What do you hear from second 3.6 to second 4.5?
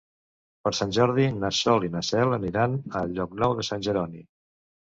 de Sant Jeroni.